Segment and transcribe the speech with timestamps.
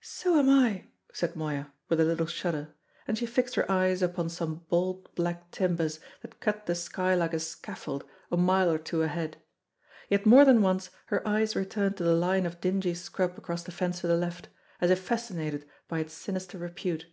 [0.00, 2.74] "So am I," said Moya, with a little shudder;
[3.06, 7.32] and she fixed her eyes upon some bold black timbers that cut the sky like
[7.32, 8.02] a scaffold
[8.32, 9.36] a mile or two ahead;
[10.08, 13.70] yet more than once her eyes returned to the line of dingy scrub across the
[13.70, 14.48] fence to the left,
[14.80, 17.06] as if fascinated by its sinister repute.